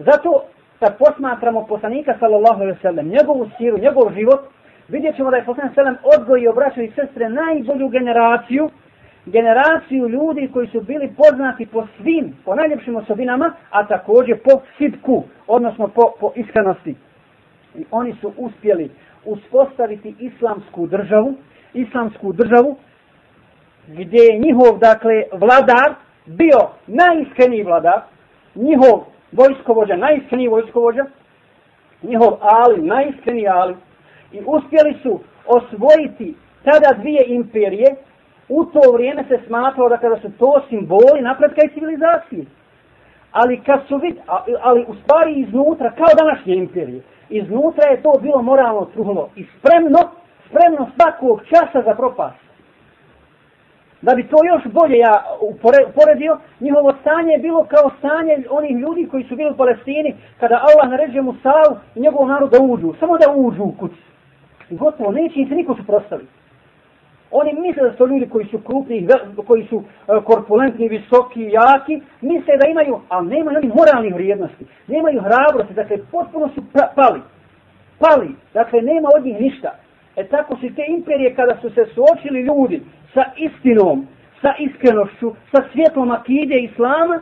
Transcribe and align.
Zato 0.00 0.44
kad 0.78 0.98
posmatramo 0.98 1.66
poslanika 1.66 2.16
sallallahu 2.20 2.62
alaihi 2.62 2.78
sallam, 2.82 3.06
njegovu 3.08 3.50
siru, 3.58 3.78
njegov 3.78 4.12
život, 4.14 4.40
vidjet 4.88 5.16
ćemo 5.16 5.30
da 5.30 5.36
je 5.36 5.44
poslanik 5.44 5.74
sallam 5.74 5.96
odgojio 6.18 6.52
braću 6.52 6.82
i 6.82 6.92
sestre 6.94 7.28
najbolju 7.28 7.88
generaciju, 7.88 8.70
generaciju 9.26 10.08
ljudi 10.08 10.50
koji 10.52 10.68
su 10.68 10.80
bili 10.80 11.12
poznati 11.16 11.66
po 11.66 11.86
svim, 11.96 12.36
po 12.44 12.54
najljepšim 12.54 12.96
osobinama, 12.96 13.52
a 13.70 13.86
također 13.86 14.38
po 14.44 14.60
sitku, 14.78 15.24
odnosno 15.46 15.88
po, 15.88 16.12
po 16.20 16.32
iskrenosti. 16.36 16.94
I 17.74 17.84
oni 17.90 18.14
su 18.20 18.32
uspjeli 18.36 18.90
uspostaviti 19.24 20.14
islamsku 20.18 20.86
državu, 20.86 21.34
islamsku 21.74 22.32
državu, 22.32 22.76
gdje 23.88 24.22
je 24.22 24.38
njihov, 24.38 24.78
dakle, 24.78 25.22
vladar 25.32 25.94
bio 26.26 26.60
najiskreniji 26.86 27.62
vladar, 27.62 28.00
njihov 28.54 29.04
vojskovođa, 29.32 29.96
najiskreniji 29.96 30.48
vojskovođa, 30.48 31.04
njihov 32.02 32.38
ali, 32.40 32.82
najiskreniji 32.82 33.48
ali, 33.48 33.76
i 34.32 34.40
uspjeli 34.46 34.96
su 35.02 35.20
osvojiti 35.46 36.34
tada 36.64 36.98
dvije 37.00 37.24
imperije, 37.26 37.96
u 38.48 38.64
to 38.64 38.92
vrijeme 38.92 39.24
se 39.28 39.38
smatralo 39.46 39.88
da 39.88 39.96
kada 39.96 40.16
su 40.16 40.30
to 40.38 40.62
simboli 40.68 41.20
napretka 41.20 41.60
i 41.64 41.74
civilizacije. 41.74 42.44
Ali 43.32 43.60
kad 43.60 43.80
su 43.88 43.96
vid, 43.96 44.16
ali 44.60 44.84
u 44.88 44.94
stvari 44.94 45.32
iznutra, 45.34 45.90
kao 45.90 46.08
današnje 46.18 46.54
imperije, 46.54 47.02
iznutra 47.28 47.90
je 47.90 48.02
to 48.02 48.12
bilo 48.22 48.42
moralno 48.42 48.84
truhlo 48.84 49.28
i 49.36 49.46
spremno, 49.58 49.98
spremno 50.48 50.90
svakog 50.96 51.42
časa 51.48 51.82
za 51.82 51.94
propast. 51.94 52.49
Da 54.02 54.14
bi 54.14 54.28
to 54.28 54.36
još 54.44 54.72
bolje 54.72 54.98
ja 54.98 55.24
uporedio, 55.88 56.38
njihovo 56.60 56.94
stanje 57.00 57.32
je 57.32 57.38
bilo 57.38 57.64
kao 57.64 57.90
stanje 57.98 58.44
onih 58.50 58.76
ljudi 58.76 59.08
koji 59.10 59.24
su 59.24 59.36
bili 59.36 59.50
u 59.50 59.56
Palestini, 59.56 60.14
kada 60.40 60.64
Allah 60.68 60.90
naređuje 60.90 61.22
Musavu 61.22 61.76
i 61.94 62.00
njegov 62.00 62.28
narod 62.28 62.50
da 62.50 62.58
uđu, 62.62 62.94
samo 63.00 63.18
da 63.18 63.32
uđu 63.36 63.62
u 63.62 63.72
kući. 63.72 64.02
I 64.70 64.76
gotovo, 64.76 65.12
neće 65.12 65.40
im 65.40 65.48
se 65.48 65.54
niko 65.54 65.74
suprostaviti. 65.76 66.30
Oni 67.30 67.52
misle 67.52 67.82
da 67.82 67.96
su 67.96 68.06
ljudi 68.06 68.28
koji 68.28 68.46
su 68.46 68.58
krupni, 68.58 69.08
koji 69.46 69.66
su 69.66 69.82
e, 70.08 70.20
korpulentni, 70.24 70.88
visoki, 70.88 71.42
jaki, 71.42 72.00
misle 72.20 72.56
da 72.56 72.68
imaju, 72.68 73.00
ali 73.08 73.28
nemaju 73.28 73.58
oni 73.58 73.72
moralnih 73.76 74.14
vrijednosti, 74.14 74.66
nemaju 74.86 75.20
hrabrosti, 75.20 75.74
dakle, 75.74 75.96
potpuno 76.12 76.48
su 76.54 76.62
pali. 76.94 77.20
Pali, 77.98 78.28
dakle, 78.54 78.82
nema 78.82 79.08
od 79.16 79.24
njih 79.24 79.40
ništa. 79.40 79.74
E 80.16 80.24
tako 80.26 80.56
su 80.56 80.74
te 80.76 80.84
imperije 80.88 81.34
kada 81.34 81.56
su 81.60 81.70
se 81.70 81.84
suočili 81.94 82.40
ljudi 82.40 82.82
sa 83.14 83.24
istinom, 83.36 84.06
sa 84.42 84.54
iskrenošću, 84.58 85.34
sa 85.52 85.62
svjetlom 85.72 86.10
akide 86.10 86.54
islama, 86.54 87.20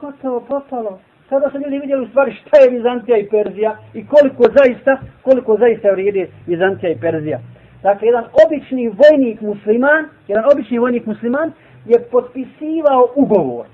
gotovo 0.00 0.40
propalo. 0.40 0.98
Sada 1.28 1.50
su 1.50 1.58
ljudi 1.58 1.78
vidjeli 1.78 2.04
u 2.04 2.08
stvari 2.08 2.32
šta 2.32 2.56
je 2.58 2.70
Vizantija 2.70 3.18
i 3.18 3.28
Perzija 3.28 3.76
i 3.94 4.06
koliko 4.06 4.42
zaista, 4.42 4.98
koliko 5.22 5.56
zaista 5.56 5.90
vrijede 5.90 6.26
Vizantija 6.46 6.92
i 6.92 7.00
Perzija. 7.00 7.38
Dakle, 7.82 8.08
jedan 8.08 8.24
obični 8.46 8.88
vojnik 8.88 9.40
musliman, 9.40 10.08
jedan 10.28 10.44
obični 10.52 10.78
vojnik 10.78 11.06
musliman 11.06 11.52
je 11.84 11.98
potpisivao 12.10 13.08
ugovor 13.16 13.66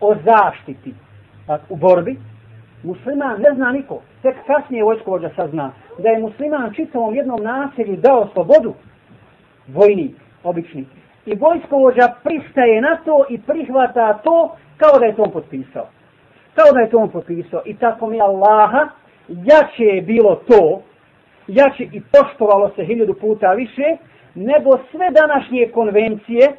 o 0.00 0.14
zaštiti 0.24 0.94
dakle, 1.46 1.66
u 1.68 1.76
borbi. 1.76 2.16
Musliman 2.82 3.40
ne 3.40 3.54
zna 3.54 3.72
niko, 3.72 4.02
tek 4.22 4.36
kasnije 4.46 4.84
vojskovođa 4.84 5.30
sazna 5.36 5.72
da 5.98 6.08
je 6.08 6.18
musliman 6.18 6.74
čitavom 6.74 7.14
jednom 7.14 7.42
naselju 7.42 7.96
dao 7.96 8.28
slobodu 8.32 8.74
vojnik, 9.68 10.16
obični. 10.44 10.86
I 11.26 11.34
vojskovođa 11.34 12.14
pristaje 12.24 12.80
na 12.80 12.96
to 13.04 13.24
i 13.28 13.40
prihvata 13.40 14.18
to 14.24 14.56
kao 14.76 14.98
da 14.98 15.06
je 15.06 15.16
to 15.16 15.22
on 15.22 15.30
potpisao. 15.30 15.86
Kao 16.54 16.72
da 16.72 16.80
je 16.80 16.90
to 16.90 16.98
on 16.98 17.10
potpisao. 17.10 17.62
I 17.64 17.76
tako 17.76 18.06
mi 18.06 18.20
Allaha, 18.20 18.88
jače 19.28 19.84
je 19.84 20.02
bilo 20.02 20.34
to, 20.34 20.82
jače 21.46 21.84
i 21.92 22.02
poštovalo 22.12 22.70
se 22.76 22.84
hiljadu 22.84 23.14
puta 23.14 23.52
više, 23.52 23.96
nego 24.34 24.70
sve 24.90 25.10
današnje 25.10 25.70
konvencije 25.74 26.52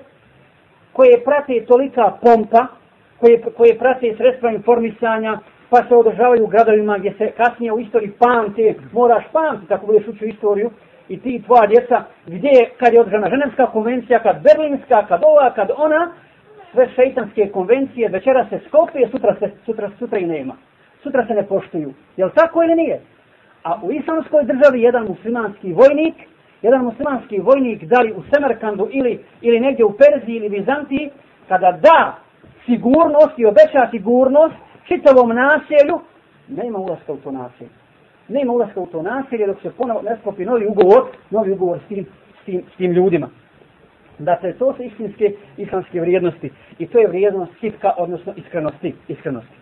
koje 0.94 1.24
prate 1.24 1.66
tolika 1.68 2.14
pompa, 2.22 2.68
koje, 3.20 3.42
koje 3.58 3.78
prate 3.78 4.16
sredstva 4.18 4.52
informisanja, 4.52 5.40
pa 5.70 5.78
se 5.88 5.96
održavaju 5.96 6.44
u 6.44 6.48
gradovima 6.48 6.98
gdje 6.98 7.14
se 7.18 7.32
kasnije 7.32 7.74
u 7.74 7.80
istoriji 7.80 8.12
pamte, 8.20 8.76
moraš 8.92 9.24
pamti, 9.32 9.68
tako 9.68 9.86
budeš 9.86 10.08
učio 10.08 10.28
istoriju, 10.28 10.72
i 11.10 11.20
ti 11.20 11.44
tvoja 11.46 11.68
djeca, 11.68 12.04
gdje 12.26 12.50
je, 12.50 12.70
kad 12.80 12.94
je 12.94 13.02
održana 13.02 13.30
ženevska 13.30 13.66
konvencija, 13.66 14.20
kad 14.20 14.44
berlinska, 14.44 15.06
kad 15.08 15.22
ova, 15.24 15.54
kad 15.54 15.70
ona, 15.78 16.12
sve 16.72 16.90
šeitanske 16.96 17.50
konvencije, 17.50 18.10
večera 18.10 18.46
se 18.50 18.60
skopije, 18.68 19.10
sutra, 19.12 19.36
se, 19.40 19.52
sutra, 19.66 19.92
sutra 20.00 20.20
i 20.20 20.26
nema. 20.26 20.56
Sutra 21.04 21.28
se 21.28 21.34
ne 21.34 21.44
poštuju. 21.44 21.94
Je 22.18 22.26
li 22.26 22.32
tako 22.36 22.64
ili 22.64 22.76
nije? 22.76 23.02
A 23.64 23.80
u 23.84 23.92
islamskoj 23.92 24.44
državi 24.44 24.82
jedan 24.82 25.06
muslimanski 25.08 25.74
vojnik, 25.74 26.16
jedan 26.62 26.84
muslimanski 26.84 27.40
vojnik, 27.40 27.84
da 27.84 28.02
li 28.02 28.12
u 28.12 28.24
Semerkandu 28.34 28.90
ili, 28.92 29.24
ili 29.42 29.60
negdje 29.60 29.86
u 29.86 29.94
Perziji 29.98 30.36
ili 30.36 30.50
Bizantiji, 30.50 31.10
kada 31.48 31.72
da 31.72 32.16
sigurnost 32.66 33.34
i 33.38 33.46
obeća 33.46 33.88
sigurnost 33.92 34.56
čitavom 34.88 35.30
naselju, 35.30 36.00
nema 36.48 36.78
ulaska 36.78 37.14
u 37.14 37.18
to 37.18 37.32
naselje. 37.32 37.85
Nema 38.28 38.54
ulaska 38.54 38.80
u 38.80 38.86
to 38.86 39.02
naselje 39.02 39.48
dok 39.48 39.62
se 39.62 39.72
ponovo 39.78 40.02
ne 40.02 40.18
sklopi 40.20 40.46
novi 40.46 40.66
ugovor, 40.68 41.04
novi 41.30 41.52
ugovor 41.52 41.80
s 41.86 41.88
tim, 41.88 42.06
s 42.42 42.46
tim, 42.46 42.64
s 42.74 42.78
tim 42.78 42.92
ljudima. 42.92 43.30
Dakle, 44.20 44.54
to 44.54 44.74
su 44.74 44.84
istinske 44.84 45.32
islamske 45.58 46.02
vrijednosti. 46.02 46.52
I 46.80 46.88
to 46.88 47.00
je 47.00 47.08
vrijednost 47.08 47.52
sitka, 47.60 47.94
odnosno 47.98 48.34
iskrenosti. 48.36 48.96
iskrenosti. 49.08 49.56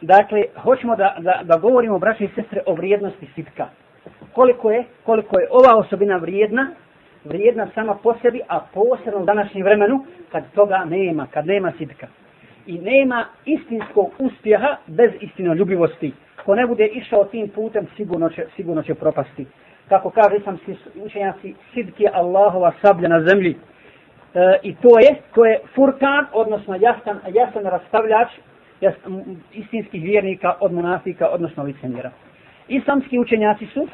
Dakle, 0.00 0.44
hoćemo 0.56 0.96
da, 0.96 1.16
da, 1.18 1.40
da 1.44 1.56
govorimo, 1.56 1.98
braće 1.98 2.24
i 2.24 2.28
sestre, 2.34 2.62
o 2.66 2.74
vrijednosti 2.74 3.28
sitka. 3.34 3.66
Koliko 4.32 4.70
je, 4.70 4.84
koliko 5.04 5.38
je 5.38 5.48
ova 5.50 5.76
osobina 5.76 6.16
vrijedna, 6.16 6.70
vrijedna 7.24 7.68
sama 7.74 7.94
po 7.94 8.14
sebi, 8.22 8.40
a 8.48 8.60
posebno 8.74 9.20
u 9.20 9.24
današnjem 9.24 9.64
vremenu, 9.64 10.04
kad 10.32 10.42
toga 10.54 10.84
nema, 10.84 11.26
kad 11.26 11.46
nema 11.46 11.72
sitka. 11.78 12.06
I 12.66 12.78
nema 12.78 13.26
istinskog 13.44 14.10
uspjeha 14.18 14.76
bez 14.86 15.10
istinoljubivosti. 15.20 16.12
Ko 16.44 16.54
ne 16.54 16.66
bude 16.66 16.86
išao 16.86 17.24
tim 17.24 17.48
putem, 17.48 17.86
sigurno 17.96 18.28
će, 18.28 18.46
sigurno 18.56 18.82
će 18.82 18.94
propasti. 18.94 19.46
Kako 19.88 20.10
kaže 20.10 20.36
islamski 20.36 20.76
učenjaci, 21.04 21.54
sidki 21.74 22.06
Allahova 22.12 22.72
sablja 22.82 23.08
na 23.08 23.20
zemlji. 23.20 23.56
E, 24.34 24.58
I 24.62 24.74
to 24.74 24.98
je, 24.98 25.16
to 25.34 25.44
je 25.44 25.60
furkan, 25.74 26.26
odnosno 26.32 26.76
jasan, 26.80 27.20
jasan 27.34 27.64
rastavljač 27.64 28.28
istinskih 29.52 30.02
vjernika 30.02 30.54
od 30.60 30.72
monafika, 30.72 31.28
odnosno 31.28 31.62
licemjera. 31.62 32.10
Islamski 32.68 33.18
učenjaci 33.18 33.66
su 33.66 33.88